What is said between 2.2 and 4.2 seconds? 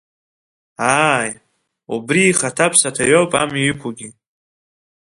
ихаҭаԥсаҭа иоуп амҩа иқәугьы!